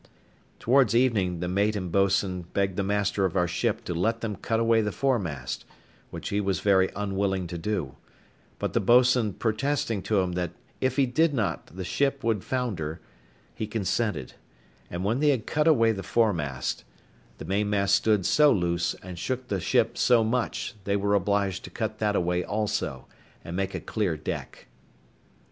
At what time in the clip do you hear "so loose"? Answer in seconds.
18.25-18.95